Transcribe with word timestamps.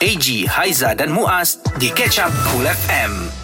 AG, 0.00 0.48
Haiza 0.48 0.96
dan 0.96 1.12
Muaz 1.12 1.60
di 1.76 1.92
Catch 1.92 2.24
Up 2.24 2.32
Cool 2.48 2.64
FM. 2.64 3.40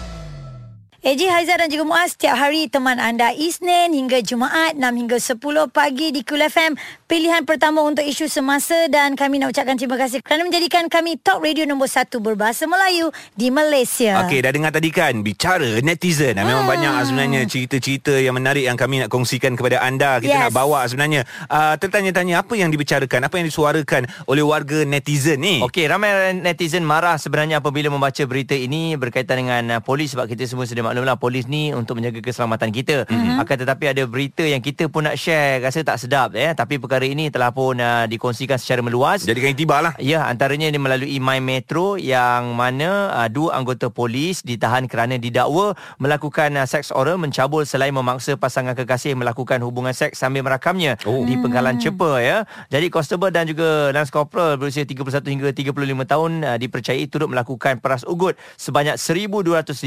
AJ 1.05 1.29
Haizat 1.29 1.61
dan 1.61 1.69
juga 1.69 1.85
Muaz 1.85 2.17
setiap 2.17 2.33
hari 2.33 2.65
teman 2.65 2.97
anda 2.97 3.29
Isnin 3.29 3.93
hingga 3.93 4.25
Jumaat 4.25 4.73
6 4.73 4.81
hingga 4.81 5.21
10 5.21 5.37
pagi 5.69 6.09
di 6.09 6.25
Kul 6.25 6.41
FM 6.41 6.73
pilihan 7.07 7.47
pertama 7.47 7.79
untuk 7.87 8.03
isu 8.03 8.27
semasa 8.27 8.75
dan 8.91 9.15
kami 9.15 9.39
nak 9.39 9.55
ucapkan 9.55 9.79
terima 9.79 9.95
kasih 9.95 10.19
kerana 10.19 10.43
menjadikan 10.43 10.91
kami 10.91 11.15
top 11.15 11.39
radio 11.39 11.63
nombor 11.63 11.87
1 11.87 12.11
berbahasa 12.19 12.67
Melayu 12.67 13.15
di 13.31 13.47
Malaysia. 13.47 14.27
Okey, 14.27 14.43
dah 14.43 14.51
dengar 14.51 14.75
tadi 14.75 14.91
kan 14.91 15.23
bicara 15.23 15.79
netizen. 15.79 16.35
Hmm. 16.35 16.43
Memang 16.43 16.67
banyak 16.67 16.91
sebenarnya 17.07 17.41
cerita-cerita 17.47 18.11
yang 18.19 18.35
menarik 18.35 18.67
yang 18.67 18.75
kami 18.75 18.99
nak 18.99 19.09
kongsikan 19.09 19.55
kepada 19.55 19.79
anda. 19.79 20.19
Kita 20.19 20.35
yes. 20.35 20.43
nak 20.47 20.53
bawa 20.53 20.83
sebenarnya 20.83 21.23
uh, 21.47 21.79
tertanya-tanya 21.79 22.43
apa 22.43 22.59
yang 22.59 22.75
dibicarakan, 22.75 23.23
apa 23.23 23.35
yang 23.39 23.47
disuarakan 23.47 24.03
oleh 24.27 24.43
warga 24.43 24.83
netizen 24.83 25.39
ni. 25.39 25.63
Okey, 25.63 25.87
ramai 25.87 26.35
netizen 26.35 26.83
marah 26.83 27.15
sebenarnya 27.15 27.63
apabila 27.63 27.87
membaca 27.87 28.19
berita 28.27 28.51
ini 28.51 28.99
berkaitan 28.99 29.47
dengan 29.47 29.79
uh, 29.79 29.81
polis 29.81 30.11
sebab 30.11 30.27
kita 30.27 30.43
semua 30.43 30.67
sedia 30.67 30.83
maklumlah 30.83 31.15
polis 31.15 31.47
ni 31.47 31.71
untuk 31.71 32.03
menjaga 32.03 32.19
keselamatan 32.19 32.67
kita. 32.75 33.07
Mm-hmm. 33.07 33.39
Akan 33.39 33.55
tetapi 33.63 33.95
ada 33.95 34.03
berita 34.03 34.43
yang 34.43 34.59
kita 34.59 34.91
pun 34.91 35.07
nak 35.07 35.15
share 35.15 35.63
rasa 35.63 35.87
tak 35.87 36.03
sedap 36.03 36.35
ya, 36.35 36.51
tapi 36.51 36.75
perkara 36.75 36.96
perkara 36.97 37.13
ini 37.13 37.29
telah 37.29 37.53
pun 37.53 37.77
uh, 37.77 38.09
dikongsikan 38.09 38.57
secara 38.57 38.81
meluas. 38.81 39.21
Jadikan 39.21 39.53
tiba 39.53 39.77
lah. 39.85 39.93
Ya, 40.01 40.25
antaranya 40.25 40.65
ini 40.65 40.81
melalui 40.81 41.21
My 41.21 41.37
Metro 41.37 41.93
yang 41.93 42.57
mana 42.57 43.13
uh, 43.13 43.29
dua 43.29 43.53
anggota 43.53 43.93
polis 43.93 44.41
ditahan 44.41 44.89
kerana 44.89 45.21
didakwa 45.21 45.77
melakukan 46.01 46.57
uh, 46.57 46.65
seks 46.65 46.89
oral 46.89 47.21
mencabul 47.21 47.69
selain 47.69 47.93
memaksa 47.93 48.33
pasangan 48.33 48.73
kekasih 48.73 49.13
melakukan 49.13 49.61
hubungan 49.61 49.93
seks 49.93 50.17
sambil 50.17 50.41
merakamnya 50.41 50.97
oh. 51.05 51.21
di 51.21 51.37
Penggalan 51.37 51.77
Cepa 51.77 52.17
ya. 52.17 52.49
Jadi 52.73 52.89
constable 52.89 53.29
dan 53.29 53.45
juga 53.45 53.93
lance 53.93 54.09
corporal 54.09 54.57
berusia 54.57 54.81
31 54.81 55.21
hingga 55.29 55.53
35 55.53 55.77
tahun 56.01 56.31
uh, 56.41 56.57
dipercayai 56.57 57.05
turut 57.13 57.29
melakukan 57.29 57.77
peras 57.77 58.01
ugut 58.09 58.33
sebanyak 58.57 58.97
1250 58.97 59.85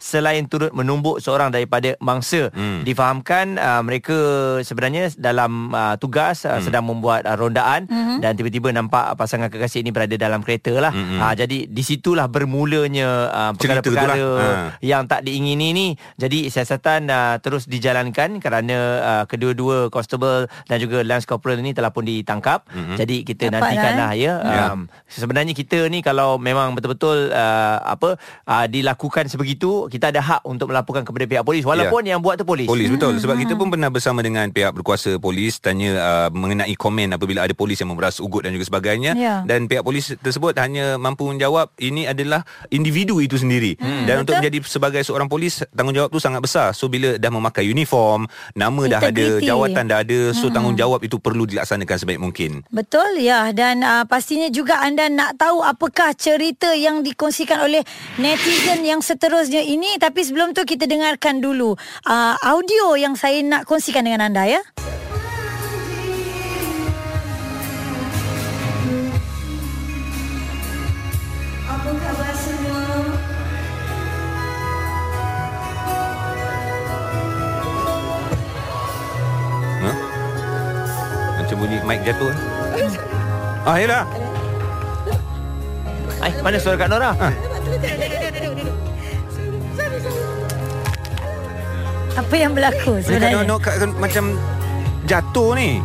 selain 0.00 0.48
turut 0.48 0.72
menumbuk 0.72 1.20
seorang 1.20 1.52
daripada 1.52 1.92
mangsa. 2.00 2.48
Hmm. 2.56 2.88
Difahamkan 2.88 3.60
uh, 3.60 3.84
mereka 3.84 4.16
sebenarnya 4.64 5.12
dalam 5.20 5.76
uh, 5.76 6.00
tugas 6.00 6.37
uh, 6.44 6.58
hmm. 6.58 6.64
sedang 6.66 6.84
membuat 6.86 7.24
uh, 7.26 7.34
rondaan 7.38 7.88
hmm. 7.88 8.20
dan 8.20 8.34
tiba-tiba 8.34 8.70
nampak 8.74 9.16
pasangan 9.18 9.48
kekasih 9.48 9.82
ini 9.82 9.90
berada 9.90 10.14
dalam 10.14 10.44
kereta 10.44 10.74
lah. 10.78 10.92
Hmm. 10.92 11.18
Uh, 11.18 11.34
jadi 11.34 11.66
di 11.66 11.82
situlah 11.82 12.28
bermulanya 12.28 13.08
uh, 13.30 13.52
perkara-perkara 13.56 14.14
ha. 14.18 14.46
yang 14.84 15.08
tak 15.08 15.24
diingini 15.24 15.72
ni. 15.72 15.86
Jadi 16.20 16.50
siasatan 16.52 17.08
uh, 17.08 17.36
terus 17.40 17.66
dijalankan 17.66 18.42
kerana 18.42 18.76
uh, 19.00 19.24
kedua-dua 19.24 19.88
constable 19.88 20.46
dan 20.66 20.76
juga 20.82 21.00
lance 21.02 21.24
corporal 21.24 21.58
ini 21.62 21.72
telah 21.72 21.94
pun 21.94 22.04
ditangkap. 22.04 22.66
Hmm. 22.68 22.96
Jadi 22.98 23.24
kita 23.24 23.48
Dapat 23.48 23.54
nantikanlah 23.60 24.10
eh? 24.14 24.26
ya. 24.26 24.34
Um, 24.72 24.90
sebenarnya 25.08 25.54
kita 25.54 25.86
ni 25.88 26.02
kalau 26.04 26.36
memang 26.36 26.74
betul-betul 26.74 27.30
uh, 27.30 27.78
apa 27.84 28.18
uh, 28.46 28.66
dilakukan 28.66 29.30
sebegitu, 29.30 29.86
kita 29.88 30.10
ada 30.10 30.20
hak 30.20 30.42
untuk 30.44 30.70
melaporkan 30.72 31.04
kepada 31.06 31.24
pihak 31.24 31.44
polis 31.44 31.64
walaupun 31.64 32.04
ya. 32.04 32.16
yang 32.16 32.20
buat 32.20 32.40
tu 32.40 32.44
polis. 32.44 32.68
Polis 32.68 32.88
betul. 32.90 33.16
Sebab 33.20 33.34
hmm. 33.38 33.42
kita 33.46 33.52
pun 33.56 33.68
pernah 33.72 33.88
bersama 33.92 34.20
dengan 34.24 34.48
pihak 34.50 34.72
berkuasa 34.74 35.16
polis 35.20 35.60
tanya 35.60 35.90
uh, 35.96 36.27
mengenai 36.32 36.74
komen 36.76 37.14
apabila 37.14 37.44
ada 37.44 37.54
polis 37.56 37.80
yang 37.80 37.90
memeras 37.92 38.20
ugut 38.22 38.44
dan 38.44 38.54
juga 38.54 38.68
sebagainya 38.68 39.12
ya. 39.16 39.34
dan 39.44 39.66
pihak 39.66 39.82
polis 39.82 40.14
tersebut 40.20 40.56
hanya 40.58 41.00
mampu 41.00 41.26
menjawab 41.28 41.72
ini 41.80 42.08
adalah 42.08 42.44
individu 42.68 43.18
itu 43.22 43.40
sendiri 43.40 43.76
hmm. 43.78 44.04
dan 44.04 44.20
Betul. 44.20 44.22
untuk 44.24 44.34
menjadi 44.42 44.58
sebagai 44.66 45.02
seorang 45.04 45.28
polis 45.30 45.64
tanggungjawab 45.72 46.10
tu 46.12 46.20
sangat 46.20 46.40
besar 46.44 46.72
so 46.76 46.86
bila 46.86 47.16
dah 47.16 47.30
memakai 47.32 47.66
uniform 47.68 48.28
nama 48.52 48.82
Integrity. 48.84 48.92
dah 48.92 49.00
ada 49.08 49.26
jawatan 49.42 49.84
dah 49.88 49.98
ada 50.04 50.20
so 50.36 50.48
hmm. 50.48 50.54
tanggungjawab 50.54 51.00
itu 51.04 51.16
perlu 51.20 51.44
dilaksanakan 51.48 51.96
sebaik 51.96 52.20
mungkin 52.20 52.50
Betul 52.68 53.20
ya 53.22 53.50
dan 53.54 53.80
uh, 53.82 54.04
pastinya 54.04 54.50
juga 54.52 54.82
anda 54.82 55.08
nak 55.08 55.38
tahu 55.40 55.62
apakah 55.64 56.12
cerita 56.14 56.74
yang 56.74 57.00
dikongsikan 57.00 57.64
oleh 57.64 57.82
netizen 58.20 58.84
yang 58.84 59.00
seterusnya 59.00 59.62
ini 59.62 59.96
tapi 59.96 60.26
sebelum 60.26 60.52
tu 60.52 60.66
kita 60.66 60.84
dengarkan 60.84 61.40
dulu 61.40 61.74
uh, 62.08 62.34
audio 62.42 62.98
yang 62.98 63.14
saya 63.14 63.40
nak 63.44 63.64
kongsikan 63.64 64.04
dengan 64.04 64.28
anda 64.28 64.44
ya 64.44 64.62
bunyi 81.58 81.82
mic 81.82 82.00
jatuh. 82.06 82.30
Ah, 83.66 83.76
yalah. 83.82 84.06
Ai, 86.22 86.32
mana 86.40 86.56
suara 86.62 86.78
Kak 86.78 86.88
Nora? 86.88 87.10
Ha. 87.18 87.28
Apa 92.18 92.34
yang 92.34 92.52
berlaku 92.54 93.02
sebenarnya? 93.02 93.58
Kak 93.58 93.74
Nora 93.82 93.90
macam 93.98 94.24
jatuh 95.04 95.50
ni. 95.58 95.82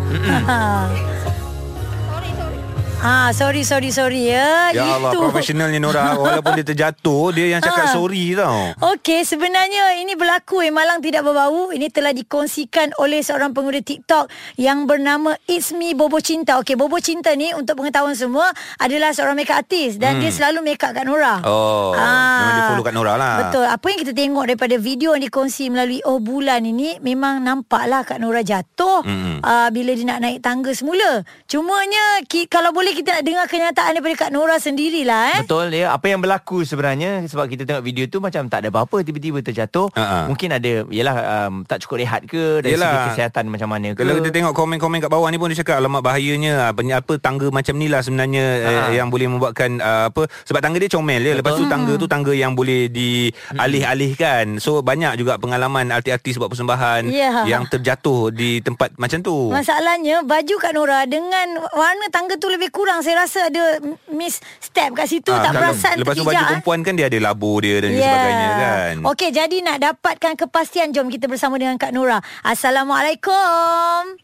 Ah, 3.04 3.36
sorry, 3.36 3.68
sorry, 3.68 3.92
sorry 3.92 4.32
ya. 4.32 4.72
Ya 4.72 4.96
Allah, 4.96 5.12
profesionalnya 5.12 5.76
Nora. 5.76 6.16
Walaupun 6.16 6.56
dia 6.56 6.64
terjatuh, 6.64 7.36
dia 7.36 7.52
yang 7.52 7.60
cakap 7.60 7.92
ha. 7.92 7.92
sorry 7.92 8.32
tau. 8.32 8.72
Okey, 8.96 9.28
sebenarnya 9.28 10.00
ini 10.00 10.16
berlaku 10.16 10.64
eh, 10.64 10.72
malang 10.72 11.04
tidak 11.04 11.28
berbau. 11.28 11.76
Ini 11.76 11.92
telah 11.92 12.16
dikongsikan 12.16 12.96
oleh 13.04 13.20
seorang 13.20 13.52
pengguna 13.52 13.84
TikTok 13.84 14.32
yang 14.56 14.88
bernama 14.88 15.36
It's 15.52 15.76
Me 15.76 15.92
Bobo 15.92 16.24
Cinta. 16.24 16.56
Okey, 16.64 16.80
Bobo 16.80 16.96
Cinta 17.04 17.36
ni 17.36 17.52
untuk 17.52 17.84
pengetahuan 17.84 18.16
semua 18.16 18.48
adalah 18.80 19.12
seorang 19.12 19.36
makeup 19.36 19.60
artist 19.60 20.00
dan 20.00 20.16
hmm. 20.16 20.22
dia 20.24 20.32
selalu 20.32 20.64
makeup 20.64 20.96
kat 20.96 21.04
Nora. 21.04 21.44
Oh, 21.44 21.92
ah. 21.92 22.40
memang 22.40 22.56
dia 22.56 22.64
follow 22.72 22.86
kat 22.88 22.96
Nora 22.96 23.14
lah. 23.20 23.36
Betul. 23.44 23.68
Apa 23.68 23.86
yang 23.92 24.00
kita 24.00 24.14
tengok 24.16 24.44
daripada 24.48 24.76
video 24.80 25.12
yang 25.12 25.28
dikongsi 25.28 25.68
melalui 25.68 26.00
Oh 26.08 26.24
Bulan 26.24 26.64
ini, 26.64 27.04
memang 27.04 27.44
nampaklah 27.44 28.08
Kak 28.08 28.24
Nora 28.24 28.40
jatuh 28.48 29.04
hmm. 29.04 29.44
uh, 29.44 29.68
bila 29.76 29.92
dia 29.92 30.08
nak 30.08 30.24
naik 30.24 30.40
tangga 30.40 30.72
semula. 30.72 31.20
Cumanya, 31.52 32.24
ki- 32.32 32.48
kalau 32.48 32.72
boleh 32.72 32.93
kita 32.94 33.10
nak 33.20 33.24
dengar 33.26 33.46
kenyataan 33.50 33.92
daripada 33.98 34.16
Kak 34.26 34.32
Nora 34.32 34.56
sendirilah 34.62 35.22
eh. 35.36 35.40
Betul 35.42 35.74
ya. 35.74 35.92
Apa 35.92 36.14
yang 36.14 36.22
berlaku 36.22 36.62
sebenarnya 36.62 37.26
sebab 37.26 37.50
kita 37.50 37.66
tengok 37.66 37.84
video 37.84 38.06
tu 38.06 38.22
macam 38.22 38.46
tak 38.48 38.64
ada 38.64 38.70
apa-apa 38.70 39.02
tiba-tiba 39.02 39.42
terjatuh. 39.42 39.90
Uh-huh. 39.90 40.24
Mungkin 40.30 40.54
ada 40.54 40.86
yalah 40.94 41.18
um, 41.50 41.66
tak 41.66 41.82
cukup 41.82 42.06
rehat 42.06 42.22
ke 42.30 42.62
dari 42.62 42.78
yalah. 42.78 43.10
segi 43.10 43.10
kesihatan 43.18 43.50
macam 43.50 43.68
mana 43.74 43.98
ke. 43.98 44.06
Kalau 44.06 44.22
kita 44.22 44.30
tengok 44.30 44.54
komen-komen 44.54 45.02
kat 45.02 45.12
bawah 45.12 45.28
ni 45.34 45.42
pun 45.42 45.50
dia 45.50 45.60
cakap 45.66 45.82
alamak 45.82 46.06
bahayanya 46.06 46.70
apa, 46.70 46.82
apa 46.86 47.14
tangga 47.18 47.50
macam 47.50 47.74
ni 47.82 47.90
lah 47.90 48.06
sebenarnya 48.06 48.46
uh-huh. 48.62 48.88
eh, 48.94 49.02
yang 49.02 49.10
boleh 49.10 49.28
membuatkan 49.28 49.82
uh, 49.82 50.14
apa 50.14 50.30
sebab 50.46 50.62
tangga 50.62 50.78
dia 50.78 50.92
comel 50.94 51.22
ya. 51.26 51.34
Lepas 51.34 51.58
tu 51.58 51.66
tangga 51.66 51.94
tu 51.98 52.06
tangga 52.06 52.32
yang 52.32 52.54
boleh 52.54 52.94
dialih-alihkan. 52.94 54.62
So 54.62 54.86
banyak 54.86 55.18
juga 55.18 55.42
pengalaman 55.42 55.90
artis-artis 55.90 56.38
buat 56.38 56.54
persembahan 56.54 57.10
yeah. 57.10 57.50
yang 57.50 57.66
terjatuh 57.66 58.30
di 58.30 58.62
tempat 58.62 58.94
macam 59.02 59.20
tu. 59.26 59.50
Masalahnya 59.50 60.22
baju 60.22 60.56
Kak 60.62 60.74
Nora 60.78 61.10
dengan 61.10 61.58
warna 61.74 62.06
tangga 62.14 62.38
tu 62.38 62.52
lebih 62.54 62.70
kurang 62.70 62.83
kurang 62.84 63.00
saya 63.00 63.24
rasa 63.24 63.48
ada 63.48 63.80
miss 64.12 64.44
step 64.60 64.92
kat 64.92 65.08
situ 65.08 65.32
ha, 65.32 65.40
tak 65.40 65.56
perasan 65.56 65.96
lepas 66.04 66.20
tu 66.20 66.28
baju 66.28 66.44
perempuan 66.52 66.80
kan 66.84 67.00
dia 67.00 67.08
ada 67.08 67.16
labu 67.24 67.64
dia 67.64 67.80
dan 67.80 67.96
yeah. 67.96 68.04
sebagainya 68.04 68.50
kan 68.60 68.94
okey 69.08 69.30
jadi 69.32 69.58
nak 69.64 69.78
dapatkan 69.80 70.34
kepastian 70.36 70.92
jom 70.92 71.08
kita 71.08 71.32
bersama 71.32 71.56
dengan 71.56 71.80
Kak 71.80 71.96
Nora 71.96 72.20
assalamualaikum 72.44 74.20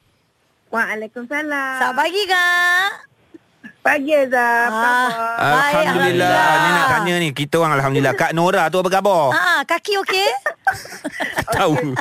Waalaikumsalam. 0.69 1.81
Selamat 1.81 1.97
pagi, 1.97 2.21
Kak. 2.29 2.89
Pagi 3.81 4.11
Azab. 4.13 4.69
Ah, 4.69 5.09
Alhamdulillah. 5.73 6.45
Ni 6.61 6.69
nak 6.69 6.85
tanya 6.93 7.13
ni. 7.17 7.29
Kita 7.33 7.55
orang 7.57 7.73
Alhamdulillah. 7.81 8.13
Kak 8.13 8.37
Nora 8.37 8.69
tu 8.69 8.77
apa 8.77 8.89
khabar? 8.93 9.33
Ah, 9.33 9.65
kaki 9.65 9.97
okey? 10.05 10.29
Tahu. 11.57 11.97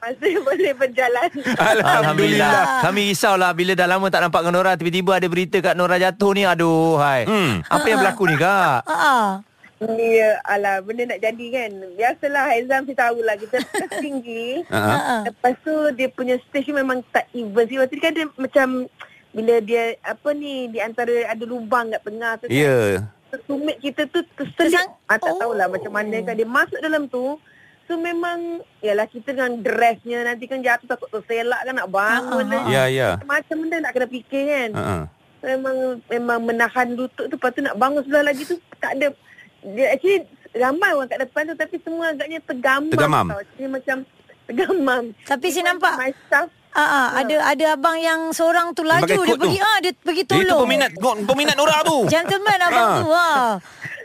Masih 0.00 0.34
boleh 0.48 0.72
berjalan. 0.72 1.30
Alhamdulillah. 1.60 1.96
Alhamdulillah. 2.00 2.82
Kami 2.84 3.00
risaulah 3.12 3.50
bila 3.52 3.72
dah 3.76 3.86
lama 3.88 4.06
tak 4.08 4.20
nampak 4.24 4.42
Nora. 4.48 4.72
Tiba-tiba 4.74 5.12
ada 5.20 5.28
berita 5.28 5.56
Kak 5.60 5.76
Nora 5.76 6.00
jatuh 6.00 6.32
ni. 6.32 6.42
Aduh, 6.48 6.96
hai. 6.96 7.28
Hmm. 7.28 7.60
Apa 7.68 7.86
yang 7.86 7.98
berlaku 8.00 8.24
ni, 8.26 8.36
Kak? 8.40 8.88
Ah. 8.88 9.44
Ya, 9.80 10.36
alah, 10.44 10.84
benda 10.84 11.08
nak 11.08 11.20
jadi 11.24 11.46
kan. 11.52 11.70
Biasalah, 11.96 12.52
exam 12.56 12.84
kita 12.84 13.08
tahulah. 13.08 13.36
Kita 13.36 13.56
tinggi. 14.04 14.64
Uh-huh. 14.68 15.20
Lepas 15.28 15.54
tu, 15.64 15.74
dia 15.96 16.08
punya 16.12 16.36
stage 16.48 16.72
memang 16.72 17.00
tak 17.12 17.28
even. 17.36 17.64
Waktu 17.64 17.96
kan 18.00 18.12
dia 18.12 18.28
macam 18.36 18.88
bila 19.30 19.62
dia 19.62 19.94
apa 20.02 20.34
ni 20.34 20.66
di 20.74 20.82
antara 20.82 21.30
ada 21.30 21.44
lubang 21.46 21.86
kat 21.94 22.02
tengah 22.02 22.32
tu 22.42 22.46
ya 22.50 22.98
yeah. 22.98 23.38
tumit 23.46 23.78
kita 23.78 24.10
tu 24.10 24.26
terselit 24.34 24.90
ah, 25.06 25.18
tak 25.22 25.38
oh. 25.38 25.38
tahulah 25.38 25.70
macam 25.70 25.92
mana 25.94 26.18
kan 26.26 26.34
dia 26.34 26.46
masuk 26.46 26.80
dalam 26.82 27.06
tu 27.06 27.38
so 27.90 27.98
memang 27.98 28.62
yalah 28.78 29.10
kita 29.10 29.34
dengan 29.34 29.58
dressnya 29.58 30.22
nanti 30.22 30.46
kan 30.46 30.62
jatuh 30.62 30.86
takut 30.86 31.10
terselak 31.10 31.58
kan 31.66 31.74
nak 31.74 31.90
bangun 31.90 32.46
uh-huh. 32.46 32.70
ya 32.70 32.86
yeah, 32.86 32.86
ya 32.86 32.94
yeah. 32.94 33.12
macam 33.26 33.66
benda 33.66 33.82
nak 33.82 33.92
kena 33.98 34.06
fikir 34.06 34.42
kan 34.46 34.70
uh-huh. 34.70 35.02
memang 35.42 35.76
memang 36.06 36.38
menahan 36.46 36.88
lutut 36.94 37.26
tu 37.26 37.34
lepas 37.34 37.50
tu 37.50 37.66
nak 37.66 37.74
bangun 37.74 38.06
sebelah 38.06 38.30
lagi 38.30 38.46
tu 38.46 38.54
tak 38.78 38.94
ada 38.94 39.10
dia 39.74 39.86
actually 39.90 40.22
ramai 40.54 40.94
orang 40.94 41.10
kat 41.10 41.18
depan 41.26 41.42
tu 41.50 41.54
tapi 41.58 41.76
semua 41.82 42.14
agaknya 42.14 42.38
tergamam 42.46 42.94
tergamam 42.94 43.26
tau. 43.26 43.42
Jadi 43.58 43.66
macam 43.66 43.96
tergamam 44.46 45.02
tapi 45.26 45.46
saya 45.50 45.64
nampak 45.74 45.94
my 45.98 46.14
staff 46.30 46.48
Ah, 46.70 46.86
ah, 46.86 47.06
ada 47.18 47.34
ada 47.50 47.64
abang 47.74 47.98
yang 47.98 48.30
seorang 48.30 48.70
tu 48.78 48.86
laju 48.86 49.02
dia 49.02 49.34
pergi 49.34 49.58
ah 49.58 49.82
dia 49.82 49.90
pergi 49.90 50.22
tolong. 50.22 50.46
Itu 50.46 50.54
peminat 50.62 50.90
peminat 51.26 51.58
Nora 51.58 51.82
tu. 51.82 52.06
Gentleman 52.14 52.58
abang 52.62 52.86
ah. 52.86 52.94
tu. 53.02 53.08
Ah. 53.10 53.50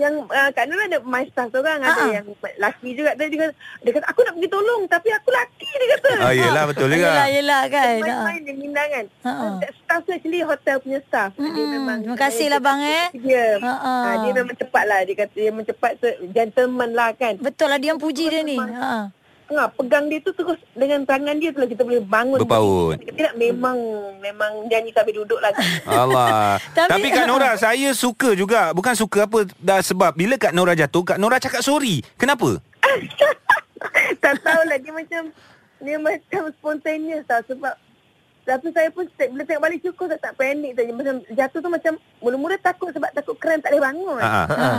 yang 0.00 0.14
uh, 0.26 0.50
Kak 0.54 0.64
Nur 0.68 0.80
ada 0.80 0.98
my 1.04 1.24
staff 1.30 1.48
seorang 1.52 1.80
uh-huh. 1.82 1.92
ada 1.92 2.04
yang 2.20 2.26
laki 2.58 2.88
juga 2.96 3.14
dia, 3.14 3.26
dia, 3.28 3.48
dia 3.54 3.90
kata 3.94 4.06
aku 4.08 4.20
nak 4.24 4.34
pergi 4.38 4.48
tolong 4.50 4.82
tapi 4.88 5.08
aku 5.12 5.28
laki 5.30 5.68
dia 5.68 5.88
kata. 5.98 6.10
Ah 6.20 6.32
yelah 6.34 6.64
betul 6.68 6.86
juga. 6.90 7.08
Yelah 7.12 7.28
yelah 7.28 7.62
kan. 7.70 7.96
Main-main 8.02 8.40
dia 8.42 8.54
minda 8.56 8.82
kan. 8.88 9.04
Uh-huh. 9.22 9.52
Staff 9.62 10.00
tu 10.04 10.10
actually 10.14 10.40
hotel 10.42 10.76
punya 10.80 11.00
staff. 11.06 11.30
Mm-hmm. 11.36 11.54
Dia 11.54 11.64
memang 11.68 11.98
Terima 12.02 12.18
kasih 12.18 12.46
lah 12.50 12.60
bang 12.60 12.80
eh. 12.82 13.06
Dia. 13.16 13.46
Uh-huh. 13.60 13.86
Uh, 13.86 14.14
dia 14.26 14.32
memang 14.36 14.56
cepat 14.56 14.84
lah 14.84 15.00
dia 15.04 15.16
kata 15.22 15.34
dia 15.36 15.48
memang 15.52 15.66
cepat 15.66 15.92
gentleman 16.32 16.90
lah 16.92 17.10
kan. 17.14 17.34
Betul 17.38 17.68
lah 17.72 17.78
dia 17.78 17.94
yang 17.94 18.00
puji 18.00 18.24
dia 18.28 18.42
ni. 18.42 18.58
Ha. 18.58 19.21
Ha, 19.52 19.68
pegang 19.68 20.08
dia 20.08 20.18
tu 20.24 20.32
terus 20.32 20.56
dengan 20.72 21.04
tangan 21.04 21.36
dia 21.36 21.52
tu 21.52 21.60
lah 21.60 21.68
kita 21.68 21.82
boleh 21.84 22.00
bangun. 22.00 22.40
Berpaut. 22.40 22.96
Tidak 22.96 23.36
memang 23.36 23.76
memang 24.18 24.64
nyanyi 24.66 24.90
sampai 24.96 25.12
duduk 25.12 25.38
lah. 25.38 25.52
Allah. 25.88 26.56
Tapi, 26.72 26.88
Tapi 26.88 27.08
Kak 27.12 27.26
Nora 27.28 27.52
saya 27.64 27.92
suka 27.92 28.32
juga. 28.32 28.72
Bukan 28.72 28.96
suka 28.96 29.28
apa 29.28 29.44
dah 29.60 29.80
sebab 29.84 30.16
bila 30.16 30.40
Kak 30.40 30.56
Nora 30.56 30.72
jatuh 30.72 31.04
Kak 31.04 31.20
Nora 31.20 31.36
cakap 31.36 31.60
sorry. 31.60 32.00
Kenapa? 32.16 32.58
tak 34.22 34.34
tahulah 34.40 34.78
dia 34.78 34.92
macam 34.94 35.22
dia 35.82 35.96
macam 35.98 36.42
spontaneous 36.54 37.26
tau 37.26 37.42
sebab 37.46 37.74
tapi 38.42 38.74
saya 38.74 38.90
pun 38.90 39.06
bila 39.06 39.42
tengok 39.46 39.62
balik 39.62 39.80
cukup 39.86 40.06
saya 40.10 40.18
tak 40.18 40.34
panik 40.34 40.74
saja 40.74 40.90
macam 40.90 41.16
jatuh 41.30 41.60
tu 41.62 41.70
macam 41.70 41.92
mula-mula 42.18 42.58
takut 42.58 42.90
sebab 42.90 43.10
takut 43.14 43.38
keren 43.38 43.62
tak 43.62 43.70
boleh 43.70 43.86
bangun. 43.86 44.18
Ha. 44.18 44.42
Ha. 44.50 44.70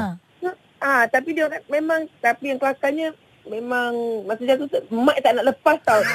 ha. 0.84 0.92
tapi 1.08 1.32
dia 1.32 1.48
memang 1.72 2.04
tapi 2.20 2.52
yang 2.52 2.60
kelakarnya 2.60 3.16
memang 3.48 4.24
masa 4.24 4.42
jatuh 4.48 4.68
tu 4.72 4.80
mak 4.94 5.20
tak 5.20 5.36
nak 5.36 5.46
lepas 5.52 5.78
tau. 5.84 6.02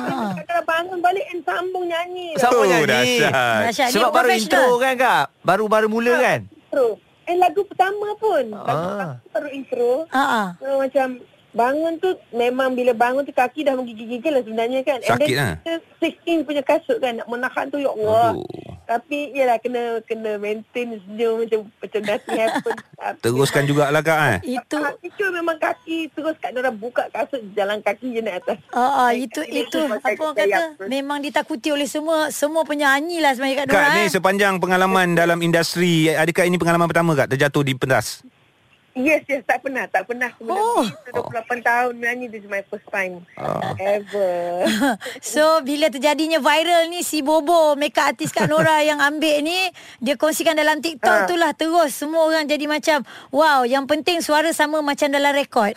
Ha. 0.00 0.32
Kalau 0.32 0.64
bangun 0.64 0.98
balik 1.04 1.24
and 1.28 1.44
sambung 1.44 1.84
nyanyi. 1.84 2.32
Sambung 2.40 2.64
oh, 2.64 2.72
nyanyi. 2.72 3.20
Dahsyat. 3.20 3.92
Sebab 3.92 4.10
baru 4.16 4.28
intro 4.32 4.80
kan 4.80 4.94
kak? 4.96 5.24
Baru-baru 5.44 5.86
mula 5.92 6.14
ha, 6.16 6.24
kan? 6.24 6.40
Intro. 6.48 6.86
Eh 7.28 7.36
lagu 7.36 7.60
pertama 7.68 8.08
pun. 8.16 8.44
Lagu 8.48 8.88
ah. 8.96 9.20
baru 9.28 9.48
intro. 9.52 10.08
Ha. 10.08 10.56
So, 10.56 10.80
macam 10.80 11.06
bangun 11.52 11.92
tu 12.00 12.10
memang 12.32 12.72
bila 12.72 12.96
bangun 12.96 13.28
tu 13.28 13.34
kaki 13.36 13.68
dah 13.68 13.76
menggigil-gigil 13.76 14.32
lah 14.32 14.42
sebenarnya 14.42 14.80
kan. 14.82 14.98
Sakit 15.04 15.36
lah. 15.36 15.52
16 16.00 16.48
punya 16.48 16.62
kasut 16.64 16.96
kan 16.96 17.20
nak 17.20 17.28
menahan 17.28 17.68
tu 17.68 17.76
ya 17.76 17.92
Allah. 17.92 18.40
Aduh. 18.40 18.69
Tapi 18.90 19.30
yalah 19.38 19.62
kena 19.62 20.02
kena 20.02 20.34
maintain 20.42 20.98
senyum 21.06 21.46
macam 21.46 21.60
macam 21.78 22.00
nothing 22.02 22.38
happen. 22.42 22.74
Teruskan 23.22 23.62
jugalah 23.70 24.02
kak 24.02 24.18
eh. 24.18 24.58
Itu 24.58 24.82
itu 25.06 25.24
memang 25.30 25.62
kaki 25.62 26.10
terus 26.10 26.34
kat 26.42 26.58
orang 26.58 26.74
buka 26.74 27.06
kasut 27.14 27.38
jalan 27.54 27.78
kaki 27.86 28.18
je 28.18 28.20
naik 28.26 28.42
atas. 28.42 28.58
Ah, 28.74 29.06
ah 29.06 29.10
itu 29.14 29.46
itu 29.46 29.78
apa 29.86 30.10
orang 30.18 30.34
kata 30.34 30.90
memang 30.90 31.22
ditakuti 31.22 31.70
oleh 31.70 31.86
semua 31.86 32.34
semua 32.34 32.66
penyanyi 32.66 33.22
lah 33.22 33.30
sebenarnya 33.38 33.62
kat 33.62 33.66
Kak 33.70 33.88
ni 33.94 34.02
eh. 34.02 34.08
sepanjang 34.10 34.58
pengalaman 34.58 35.14
dalam 35.14 35.38
industri 35.38 36.10
adakah 36.10 36.50
ini 36.50 36.58
pengalaman 36.58 36.90
pertama 36.90 37.14
kak 37.14 37.30
terjatuh 37.30 37.62
di 37.62 37.78
pentas? 37.78 38.26
Yes, 38.98 39.22
yes, 39.30 39.46
tak 39.46 39.62
pernah, 39.62 39.86
tak 39.86 40.02
pernah. 40.02 40.34
Sebelum 40.34 40.58
oh. 40.58 40.82
28 41.14 41.62
tahun 41.62 41.92
menyanyi, 41.94 42.26
this 42.26 42.42
is 42.42 42.50
my 42.50 42.58
first 42.66 42.82
time 42.90 43.22
oh. 43.38 43.62
ever. 43.78 44.66
so, 45.22 45.62
bila 45.62 45.86
terjadinya 45.94 46.42
viral 46.42 46.90
ni, 46.90 47.06
si 47.06 47.22
Bobo, 47.22 47.78
makeup 47.78 48.10
artis 48.10 48.34
Kak 48.34 48.50
Nora 48.50 48.82
yang 48.90 48.98
ambil 48.98 49.46
ni, 49.46 49.70
dia 50.02 50.18
kongsikan 50.18 50.58
dalam 50.58 50.82
TikTok 50.82 51.18
uh. 51.22 51.26
tu 51.30 51.38
lah, 51.38 51.54
terus 51.54 51.94
semua 51.94 52.26
orang 52.26 52.50
jadi 52.50 52.66
macam, 52.66 53.06
wow, 53.30 53.62
yang 53.62 53.86
penting 53.86 54.26
suara 54.26 54.50
sama 54.50 54.82
macam 54.82 55.06
dalam 55.06 55.38
rekod. 55.38 55.70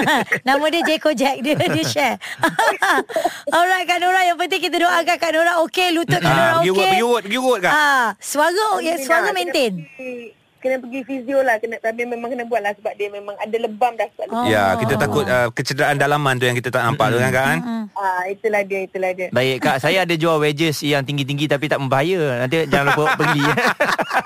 Nama 0.48 0.64
dia 0.68 0.82
Jeko 0.84 1.16
Jack, 1.16 1.40
dia, 1.40 1.56
dia 1.56 1.84
share. 1.88 2.16
Alright, 3.48 3.88
Kak 3.88 3.96
Nora, 3.96 4.28
yang 4.28 4.36
penting 4.36 4.60
kita 4.60 4.76
doakan 4.76 5.16
Kak 5.16 5.32
Nora 5.32 5.64
okey, 5.64 5.88
lutut 5.96 6.20
Kak 6.20 6.34
Nora 6.36 6.60
okey. 6.60 6.76
Pergi 6.76 7.00
urut, 7.00 7.22
pergi 7.24 7.38
urut, 7.40 7.60
Kak. 7.64 7.72
Ah, 7.72 8.06
suara, 8.20 8.76
ya, 8.84 9.00
suara 9.00 9.32
maintain 9.32 9.88
kena 10.58 10.76
pergi 10.82 11.00
fizio 11.06 11.38
lah 11.46 11.56
kena 11.62 11.78
tapi 11.78 12.02
memang 12.02 12.34
kena 12.34 12.44
buat 12.46 12.62
lah 12.62 12.74
sebab 12.74 12.92
dia 12.98 13.08
memang 13.08 13.34
ada 13.38 13.56
lebam 13.56 13.94
dah 13.94 14.08
sebab 14.14 14.26
oh. 14.34 14.44
ya 14.50 14.74
kita 14.76 14.94
takut 14.98 15.24
uh, 15.26 15.48
kecederaan 15.54 15.96
dalaman 15.96 16.34
tu 16.38 16.50
yang 16.50 16.58
kita 16.58 16.74
tak 16.74 16.82
nampak 16.82 17.14
mm-hmm. 17.14 17.22
tu 17.22 17.24
kan 17.24 17.32
kan? 17.32 17.56
Ah 17.94 18.22
itulah 18.26 18.62
dia 18.66 18.80
itulah 18.86 19.10
dia. 19.14 19.28
Baik 19.30 19.56
kak. 19.62 19.76
Saya 19.78 20.02
ada 20.02 20.14
jual 20.18 20.38
wedges 20.42 20.82
yang 20.82 21.06
tinggi-tinggi 21.06 21.46
tapi 21.46 21.70
tak 21.70 21.78
membahaya. 21.78 22.44
Nanti 22.44 22.66
jangan 22.66 22.94
lupa 22.94 23.04
beli 23.18 23.42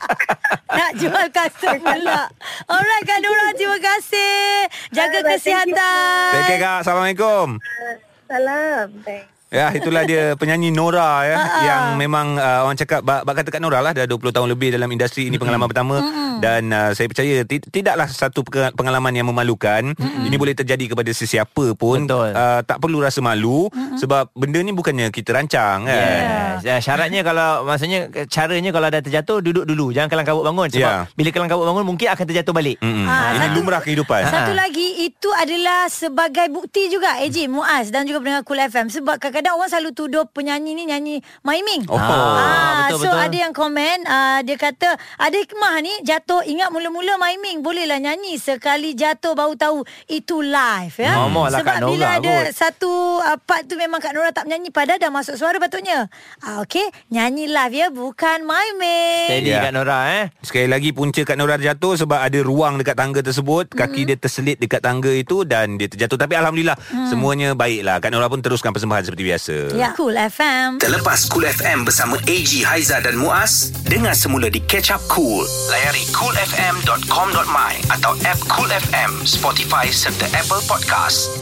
nak 0.78 0.92
jual 0.96 1.26
custom 1.28 1.76
pula. 1.84 2.22
Alright 2.64 3.04
kak 3.04 3.18
Nora 3.20 3.52
terima 3.52 3.78
kasih. 3.78 4.66
Jaga 4.92 5.18
ah, 5.20 5.24
kesihatan. 5.36 6.30
Terima 6.32 6.40
kasih 6.40 6.56
kak. 6.58 6.76
Assalamualaikum. 6.84 7.46
Uh, 7.60 7.96
salam 8.32 8.86
thanks 9.04 9.41
Ya 9.52 9.68
itulah 9.76 10.08
dia 10.08 10.32
penyanyi 10.32 10.72
Nora 10.72 11.28
ya 11.28 11.36
uh-huh. 11.36 11.60
yang 11.68 11.82
memang 12.00 12.40
uh, 12.40 12.64
orang 12.64 12.72
cakap 12.80 13.04
bak, 13.04 13.28
bak 13.28 13.44
kata 13.44 13.52
kat 13.52 13.60
Nora 13.60 13.84
lah 13.84 13.92
dah 13.92 14.08
20 14.08 14.32
tahun 14.32 14.48
lebih 14.48 14.72
dalam 14.72 14.88
industri 14.88 15.28
ini 15.28 15.36
pengalaman 15.36 15.68
mm-hmm. 15.68 15.72
pertama 15.76 15.96
mm-hmm. 16.00 16.40
dan 16.40 16.62
uh, 16.72 16.90
saya 16.96 17.04
percaya 17.12 17.44
t- 17.44 17.68
tidaklah 17.68 18.08
satu 18.08 18.40
pengalaman 18.48 19.12
yang 19.12 19.28
memalukan 19.28 19.92
mm-hmm. 19.92 20.24
ini 20.24 20.36
boleh 20.40 20.56
terjadi 20.56 20.96
kepada 20.96 21.12
sesiapa 21.12 21.76
pun 21.76 22.08
uh, 22.08 22.64
tak 22.64 22.80
perlu 22.80 23.04
rasa 23.04 23.20
malu 23.20 23.68
mm-hmm. 23.68 24.00
sebab 24.00 24.32
benda 24.32 24.56
ni 24.64 24.72
bukannya 24.72 25.12
kita 25.12 25.36
rancang 25.36 25.84
kan 25.84 26.00
yes. 26.00 26.64
ya, 26.64 26.76
syaratnya 26.80 27.20
kalau 27.20 27.68
maksudnya 27.68 28.08
caranya 28.32 28.72
kalau 28.72 28.88
dah 28.88 29.04
terjatuh 29.04 29.44
duduk 29.44 29.68
dulu 29.68 29.92
jangan 29.92 30.08
kelang 30.08 30.24
kabut 30.32 30.48
bangun 30.48 30.72
sebab 30.72 30.80
yeah. 30.80 31.04
bila 31.12 31.28
kelang 31.28 31.52
kabut 31.52 31.68
bangun 31.68 31.84
mungkin 31.84 32.08
akan 32.08 32.24
terjatuh 32.24 32.56
balik 32.56 32.80
mm-hmm. 32.80 33.04
ha, 33.04 33.36
ini 33.36 33.46
satu, 33.52 33.56
lumrah 33.60 33.82
kehidupan 33.84 34.20
satu 34.32 34.52
ha. 34.56 34.64
lagi 34.64 34.88
itu 35.04 35.28
adalah 35.36 35.92
sebagai 35.92 36.48
bukti 36.48 36.88
juga 36.88 37.20
Eji 37.20 37.52
Muaz 37.52 37.92
dan 37.92 38.08
juga 38.08 38.24
pendengar 38.24 38.48
Cool 38.48 38.64
FM 38.64 38.88
sebab 38.88 39.20
kadang 39.20 39.41
kadang 39.42 39.58
orang 39.58 39.70
selalu 39.74 39.90
tuduh 39.90 40.22
penyanyi 40.30 40.78
ni 40.78 40.86
nyanyi 40.86 41.16
maiming. 41.42 41.82
Oh, 41.90 41.98
ah, 41.98 42.86
betul, 42.86 43.02
so 43.02 43.10
betul. 43.10 43.26
ada 43.26 43.36
yang 43.42 43.50
komen 43.50 43.98
uh, 44.06 44.38
dia 44.46 44.54
kata 44.54 44.94
ada 45.18 45.34
hikmah 45.34 45.82
ni 45.82 45.90
jatuh 46.06 46.46
ingat 46.46 46.70
mula-mula 46.70 47.18
maiming 47.18 47.58
bolehlah 47.58 47.98
nyanyi 47.98 48.38
sekali 48.38 48.94
jatuh 48.94 49.34
baru 49.34 49.58
tahu 49.58 49.82
itu 50.06 50.46
live 50.46 50.94
ya. 50.94 51.18
Mama 51.18 51.50
lah 51.50 51.58
Sebab 51.58 51.74
Kak 51.74 51.90
bila 51.90 52.06
Nora 52.06 52.22
ada 52.22 52.34
kot. 52.38 52.54
satu 52.54 52.92
uh, 53.18 53.38
part 53.42 53.66
tu 53.66 53.74
memang 53.74 53.98
Kak 53.98 54.14
Nora 54.14 54.30
tak 54.30 54.46
menyanyi 54.46 54.70
padahal 54.70 55.02
dah 55.02 55.10
masuk 55.10 55.34
suara 55.34 55.58
patutnya. 55.58 56.06
Ah 56.38 56.62
okey 56.62 56.86
nyanyi 57.10 57.50
live 57.50 57.74
ya 57.74 57.90
bukan 57.90 58.46
maiming. 58.46 59.26
Steady 59.26 59.58
ya. 59.58 59.66
Kak 59.66 59.74
Nora 59.74 59.98
eh. 60.22 60.24
Sekali 60.46 60.70
lagi 60.70 60.94
punca 60.94 61.26
Kak 61.26 61.34
Nora 61.34 61.58
jatuh 61.58 61.98
sebab 61.98 62.22
ada 62.22 62.38
ruang 62.46 62.78
dekat 62.78 62.94
tangga 62.94 63.26
tersebut 63.26 63.74
kaki 63.74 64.06
mm-hmm. 64.06 64.06
dia 64.06 64.16
terselit 64.22 64.56
dekat 64.62 64.78
tangga 64.78 65.10
itu 65.10 65.42
dan 65.42 65.74
dia 65.74 65.90
terjatuh 65.90 66.14
tapi 66.14 66.38
alhamdulillah 66.38 66.78
mm. 66.78 67.10
semuanya 67.10 67.58
baiklah 67.58 67.98
Kak 67.98 68.14
Nora 68.14 68.30
pun 68.30 68.38
teruskan 68.38 68.70
persembahan 68.70 69.02
seperti 69.02 69.31
biasa. 69.32 69.72
Ya, 69.72 69.96
Cool 69.96 70.12
FM. 70.12 70.76
Terlepas 70.76 71.24
Cool 71.32 71.48
FM 71.48 71.88
bersama 71.88 72.20
AG, 72.28 72.52
Haiza 72.68 73.00
dan 73.00 73.16
Muaz, 73.16 73.72
dengar 73.88 74.12
semula 74.12 74.52
di 74.52 74.60
Catch 74.68 74.92
Up 74.92 75.02
Cool. 75.08 75.48
Layari 75.72 76.04
coolfm.com.my 76.12 77.74
atau 77.88 78.12
app 78.28 78.40
Cool 78.52 78.68
FM, 78.68 79.24
Spotify 79.24 79.88
serta 79.88 80.28
Apple 80.36 80.60
Podcast. 80.68 81.41